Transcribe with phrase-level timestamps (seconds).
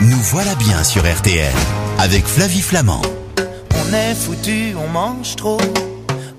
[0.00, 1.52] Nous voilà bien sur RTL
[1.98, 3.02] avec Flavie Flamand.
[3.72, 5.58] On est foutu, on mange trop.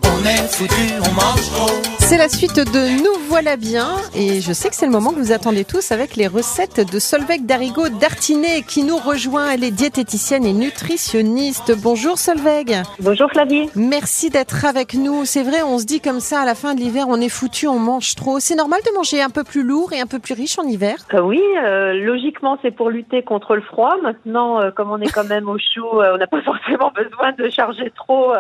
[0.04, 1.70] On est foutu, on mange trop.
[2.00, 5.20] C'est la suite de Nous voilà bien et je sais que c'est le moment que
[5.20, 9.52] vous attendez tous avec les recettes de Solveig Darigo d'Artinet qui nous rejoint.
[9.52, 11.80] Elle est diététicienne et nutritionniste.
[11.80, 12.82] Bonjour Solveig.
[13.00, 13.70] Bonjour Flavie.
[13.76, 15.26] Merci d'être avec nous.
[15.26, 17.68] C'est vrai, on se dit comme ça à la fin de l'hiver, on est foutu,
[17.68, 18.40] on mange trop.
[18.40, 20.96] C'est normal de manger un peu plus lourd et un peu plus riche en hiver?
[21.14, 23.96] Euh, oui, euh, logiquement c'est pour lutter contre le froid.
[24.02, 27.48] Maintenant, euh, comme on est quand même au chaud, on n'a pas forcément besoin de
[27.50, 28.34] charger trop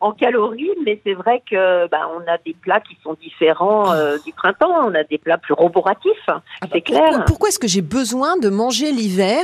[0.00, 3.92] en calories, mais c'est vrai que bah, on a des plats qui sont différents
[4.24, 4.70] du printemps.
[4.86, 6.10] On a des plats plus roboratifs,
[6.72, 7.02] c'est clair.
[7.04, 9.42] Pourquoi, pourquoi est-ce que j'ai besoin de manger l'hiver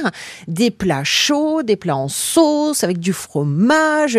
[0.48, 4.16] des plats chauds, des plats en sauce, avec du fromage?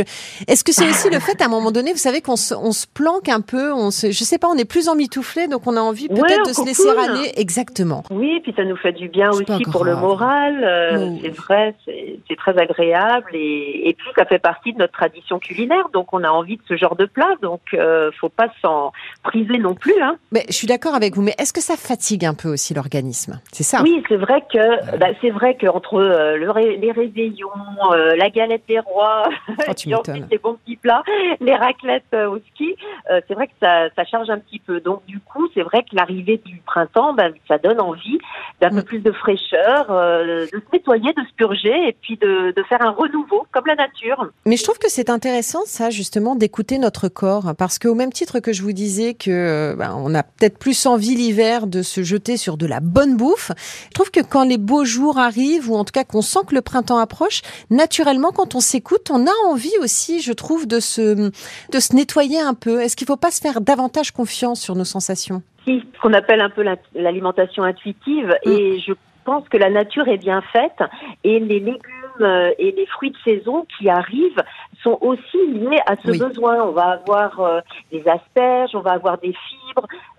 [0.48, 2.72] Est-ce que c'est aussi le fait, à un moment donné, vous savez qu'on se, on
[2.72, 5.76] se planque un peu, on se, je sais pas, on est plus emmitouflé, donc on
[5.76, 7.32] a envie peut-être Ouais, de se laisser aller.
[7.36, 8.04] Exactement.
[8.12, 10.64] Oui, puis ça nous fait du bien aussi pour le moral.
[10.64, 11.16] euh.
[11.22, 15.40] C'est vrai, c'est c'est très agréable et, et puis ça fait partie de notre tradition
[15.40, 15.90] culinaire.
[15.94, 17.30] Donc on a envie de ce genre de plat.
[17.42, 18.92] Donc euh, faut pas s'en
[19.24, 19.94] priver non plus.
[20.02, 20.18] Hein.
[20.32, 23.40] Mais je suis d'accord avec vous, mais est-ce que ça fatigue un peu aussi l'organisme?
[23.52, 27.50] C'est ça Oui, c'est vrai que bah, c'est vrai qu'entre euh, le ré- les réveillons,
[27.94, 29.30] euh, la galette des rois,
[29.68, 30.28] Oh, tu et ensuite m'étonnes.
[30.32, 31.04] les bons petits plats,
[31.40, 32.76] les raclettes euh, au ski,
[33.10, 34.80] euh, c'est vrai que ça, ça charge un petit peu.
[34.82, 38.18] Donc du coup, c'est vrai que l'arrivée du printemps, bah, ça donne envie
[38.60, 38.84] d'un peu Mm.
[38.84, 42.90] plus de fraîcheur, de se nettoyer, de se purger et puis de, de faire un
[42.92, 44.28] renouveau comme la nature.
[44.46, 47.54] Mais je trouve que c'est intéressant, ça, justement, d'écouter notre corps.
[47.58, 51.14] Parce qu'au même titre que je vous disais que ben, on a peut-être plus envie
[51.16, 53.52] l'hiver de se jeter sur de la bonne bouffe,
[53.90, 56.56] je trouve que quand les beaux jours arrivent, ou en tout cas qu'on sent que
[56.56, 61.30] le printemps approche, naturellement, quand on s'écoute, on a envie aussi, je trouve, de se,
[61.72, 62.82] de se nettoyer un peu.
[62.82, 65.44] Est-ce qu'il ne faut pas se faire davantage confiance sur nos sensations?
[65.68, 68.50] Si, ce qu'on appelle un peu la- l'alimentation intuitive Mm.
[68.50, 68.94] et je
[69.26, 70.80] pense que la nature est bien faite
[71.24, 71.78] et les légumes
[72.22, 74.44] euh, et les fruits de saison qui arrivent
[74.84, 76.18] sont aussi liés à ce Oui.
[76.20, 76.64] besoin.
[76.64, 79.71] On va avoir euh, des asperges, on va avoir des euh,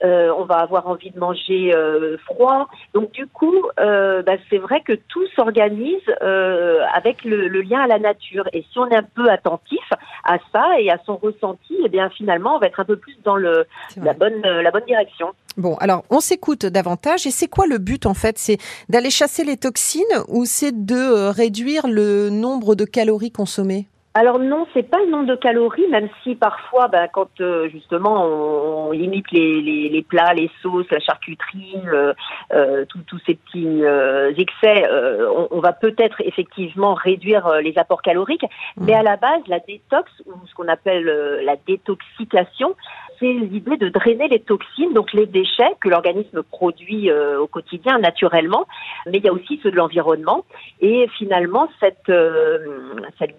[0.04, 2.68] on va avoir envie de manger euh, froid.
[2.94, 7.80] Donc du coup, euh, bah, c'est vrai que tout s'organise euh, avec le, le lien
[7.80, 8.44] à la nature.
[8.52, 9.86] Et si on est un peu attentif
[10.24, 13.16] à ça et à son ressenti, eh bien finalement, on va être un peu plus
[13.24, 15.28] dans le, la bonne, euh, la bonne direction.
[15.56, 18.38] Bon, alors on s'écoute davantage et c'est quoi le but en fait?
[18.38, 18.58] C'est
[18.88, 23.86] d'aller chasser les toxines ou c'est de euh, réduire le nombre de calories consommées?
[24.14, 28.26] Alors non, c'est pas le nombre de calories, même si parfois, ben, quand euh, justement
[28.26, 32.12] on, on limite les, les, les plats, les sauces, la charcuterie, euh,
[32.52, 38.02] euh, tous ces petits euh, excès, euh, on, on va peut-être effectivement réduire les apports
[38.02, 38.44] caloriques,
[38.76, 42.76] mais à la base, la détox ou ce qu'on appelle euh, la détoxication,
[43.22, 47.98] c'est l'idée de drainer les toxines, donc les déchets que l'organisme produit euh, au quotidien
[48.00, 48.66] naturellement,
[49.06, 50.44] mais il y a aussi ceux de l'environnement.
[50.80, 52.58] Et finalement, cette, euh,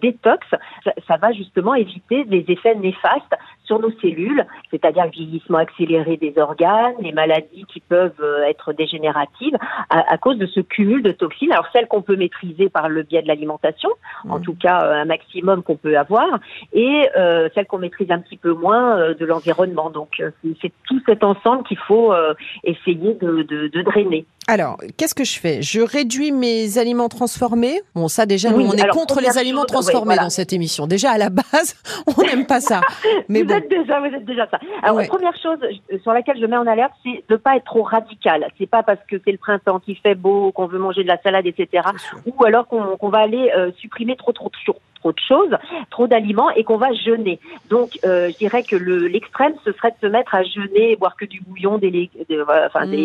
[0.00, 0.46] détox,
[0.84, 6.16] ça, ça va justement éviter des effets néfastes sur nos cellules, c'est-à-dire le vieillissement accéléré
[6.16, 9.56] des organes, les maladies qui peuvent euh, être dégénératives
[9.90, 11.52] à, à cause de ce cumul de toxines.
[11.52, 13.88] Alors celles qu'on peut maîtriser par le biais de l'alimentation,
[14.28, 16.28] en tout cas euh, un maximum qu'on peut avoir,
[16.72, 19.90] et euh, celles qu'on maîtrise un petit peu moins euh, de l'environnement.
[19.90, 24.24] Donc c'est- c'est tout cet ensemble qu'il faut euh, essayer de, de, de drainer.
[24.46, 25.62] Alors, qu'est-ce que je fais?
[25.62, 27.80] Je réduis mes aliments transformés?
[27.94, 30.22] Bon, ça déjà, nous, on est alors, contre les aliments chose, transformés voilà.
[30.24, 30.86] dans cette émission.
[30.86, 31.76] Déjà, à la base,
[32.18, 32.80] on n'aime pas ça.
[33.28, 34.58] Mais vous bon, êtes déjà, vous êtes déjà ça.
[34.82, 35.02] Alors, Ouais.
[35.04, 35.58] la première chose
[36.02, 38.46] sur laquelle je mets en alerte, c'est de pas être trop radical.
[38.58, 41.20] C'est pas parce que c'est le printemps qui fait beau, qu'on veut manger de la
[41.22, 41.82] salade, etc.
[42.26, 45.56] Ou alors qu'on va aller euh, supprimer trop, trop de choses trop de choses,
[45.90, 47.38] trop d'aliments et qu'on va jeûner.
[47.68, 50.96] Donc, euh, je dirais que le- l'extrême, ce serait de se mettre à jeûner, et
[50.96, 51.90] boire que du bouillon, des,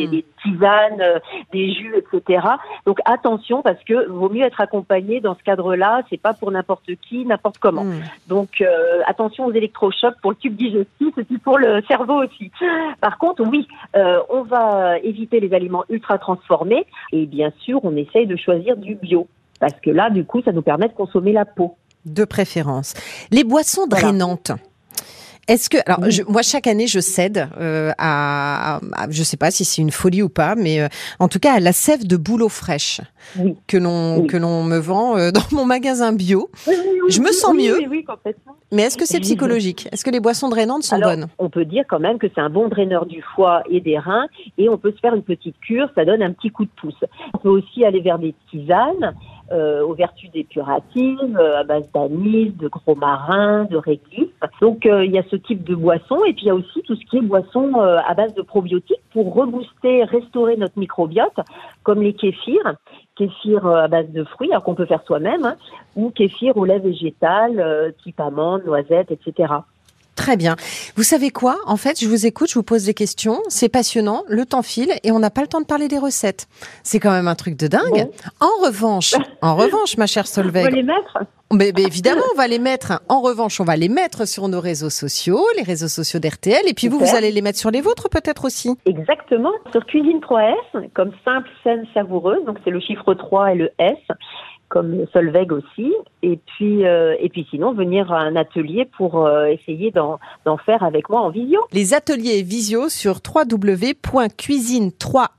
[0.07, 0.09] Mm.
[0.11, 1.19] des tisanes, euh,
[1.51, 2.47] des jus, etc.
[2.85, 6.01] Donc, attention parce que vaut mieux être accompagné dans ce cadre-là.
[6.09, 7.83] C'est pas pour n'importe qui, n'importe comment.
[7.83, 8.01] hmm.
[8.27, 12.51] Donc euh, attention aux électrochocs pour le tube digestif et puis pour le cerveau aussi.
[13.01, 17.95] Par contre, oui, euh, on va éviter les aliments ultra transformés et bien sûr, on
[17.97, 19.27] essaye de choisir du bio
[19.59, 21.75] parce que là, du coup, ça nous permet de consommer la peau.
[22.05, 22.93] De préférence.
[23.31, 24.07] Les boissons Voilà.
[24.07, 24.51] drainantes.
[25.47, 29.49] Est-ce que alors je- moi chaque année je cède euh, à, à- je sais pas
[29.49, 30.87] si c'est une folie ou pas mais euh,
[31.17, 33.01] en tout cas à la sève de bouleau fraîche
[33.35, 33.55] Oui.
[33.65, 34.27] que l'on Oui.
[34.27, 36.75] que l'on me vend euh, dans mon magasin bio Oui,
[37.09, 37.79] Je me sens mieux.
[38.71, 39.87] Mais est-ce que c'est psychologique?
[39.91, 41.27] Est-ce que les boissons drainantes sont Alors, bonnes?
[41.39, 44.27] On peut dire quand même que c'est un bon draineur du foie et des reins
[44.59, 46.93] et on peut se faire une petite cure, ça donne un petit coup de pouce.
[47.33, 49.15] On peut aussi aller vers des tisanes
[49.51, 54.29] euh, aux vertus dépuratives, euh, à base d'anis, de gros marin, de réglisse.
[54.61, 56.81] Donc euh, il y a ce type de boisson et puis il y a aussi
[56.83, 61.39] tout ce qui est boisson euh, à base de probiotiques pour rebooster, restaurer notre microbiote,
[61.83, 62.75] comme les kéfirs
[63.15, 65.55] kéfir à base de fruits, qu'on peut faire soi-même, hein,
[65.97, 69.55] ou kéfir au lait végétal, type amande, noisette, etc.
[70.19, 70.57] Très bien.
[70.97, 71.55] Vous savez quoi?
[71.65, 73.39] En fait, je vous écoute, je vous pose des questions.
[73.47, 74.25] C'est passionnant.
[74.27, 76.49] Le temps file et on n'a pas le temps de parler des recettes.
[76.83, 78.09] C'est quand même un truc de dingue.
[78.41, 80.59] En revanche, en revanche, ma chère Solveig.
[80.59, 81.19] On va les mettre?
[81.53, 83.01] Mais, évidemment, on va les mettre.
[83.07, 86.67] En revanche, on va les mettre sur nos réseaux sociaux, les réseaux sociaux d'RTL.
[86.67, 88.75] Et puis vous, vous allez les mettre sur les vôtres peut-être aussi.
[88.85, 89.53] Exactement.
[89.71, 92.43] Sur Cuisine 3S, comme simple, saine, savoureuse.
[92.45, 93.95] Donc c'est le chiffre 3 et le S
[94.69, 99.47] comme Solveig aussi, et puis euh, et puis sinon venir à un atelier pour euh,
[99.47, 100.19] essayer d'en
[100.65, 101.61] faire avec moi en visio.
[101.73, 105.38] Les ateliers visio sur www.cuisine3s.fr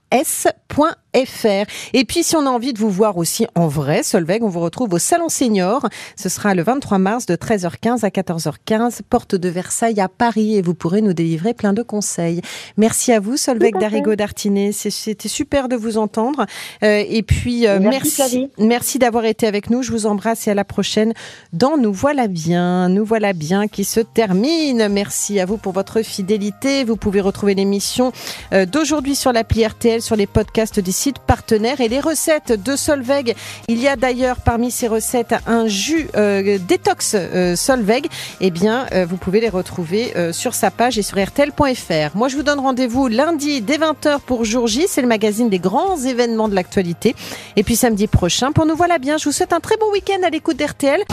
[1.26, 1.64] fr.
[1.92, 4.60] Et puis, si on a envie de vous voir aussi en vrai, Solveig, on vous
[4.60, 5.88] retrouve au Salon Senior.
[6.16, 10.62] Ce sera le 23 mars de 13h15 à 14h15, porte de Versailles à Paris et
[10.62, 12.40] vous pourrez nous délivrer plein de conseils.
[12.76, 14.72] Merci à vous, Solveig Darigo d'Artinet.
[14.72, 16.46] C'était super de vous entendre.
[16.82, 19.82] Euh, et puis, euh, merci, merci, d'avoir été avec nous.
[19.82, 21.12] Je vous embrasse et à la prochaine
[21.52, 22.88] dans Nous voilà bien.
[22.88, 24.88] Nous voilà bien qui se termine.
[24.88, 26.84] Merci à vous pour votre fidélité.
[26.84, 28.12] Vous pouvez retrouver l'émission
[28.52, 32.76] euh, d'aujourd'hui sur l'appli RTL, sur les podcasts des sites partenaires et les recettes de
[32.76, 33.34] Solveig.
[33.68, 38.08] Il y a d'ailleurs parmi ces recettes un jus euh, détox euh, Solveig.
[38.40, 42.16] Eh bien, euh, vous pouvez les retrouver sur sa page et sur rtl.fr.
[42.16, 44.86] Moi, je vous donne rendez-vous lundi dès 20h pour Jour J.
[44.88, 47.14] C'est le magazine des grands événements de l'actualité.
[47.56, 50.22] Et puis samedi prochain, pour nous voilà bien, je vous souhaite un très bon week-end
[50.24, 51.04] à l'écoute d'RTL.